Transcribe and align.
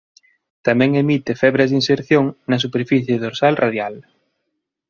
Tamén 0.67 0.91
emite 1.03 1.39
febras 1.43 1.69
de 1.69 1.77
inserción 1.81 2.25
na 2.49 2.61
superficie 2.65 3.15
dorsal 3.25 3.53
radial. 3.63 3.95